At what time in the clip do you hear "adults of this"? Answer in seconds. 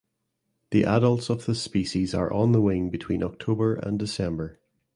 0.83-1.61